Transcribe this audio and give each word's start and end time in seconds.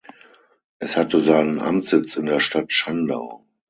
Es 0.79 0.97
hatte 0.97 1.19
seinen 1.19 1.61
Amtssitz 1.61 2.15
in 2.15 2.25
der 2.25 2.39
Stadt 2.39 2.73
Schandau. 2.73 3.45